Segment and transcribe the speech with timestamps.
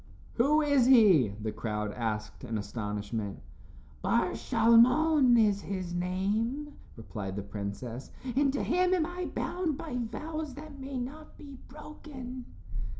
[0.33, 3.39] "Who is he?" the crowd asked in astonishment.
[4.01, 9.95] "Bar Shalmon is his name," replied the princess, "and to him am I bound by
[9.97, 12.45] vows that may not be broken."